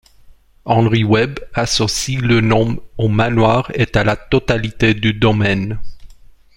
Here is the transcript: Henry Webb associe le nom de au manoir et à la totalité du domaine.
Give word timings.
Henry 0.65 1.03
Webb 1.03 1.39
associe 1.53 2.19
le 2.21 2.41
nom 2.41 2.71
de 2.73 2.79
au 2.97 3.07
manoir 3.07 3.71
et 3.75 3.85
à 3.95 4.03
la 4.03 4.15
totalité 4.15 4.95
du 4.95 5.13
domaine. 5.13 5.79